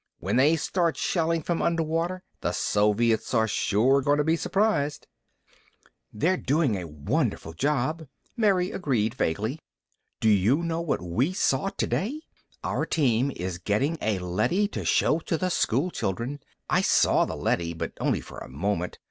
[0.17, 5.05] "When they start shelling from underwater, the Soviets are sure going to be surprised."
[6.11, 9.59] "They're doing a wonderful job," Mary agreed vaguely.
[10.19, 12.19] "Do you know what we saw today?
[12.63, 16.39] Our team is getting a leady to show to the school children.
[16.67, 18.97] I saw the leady, but only for a moment.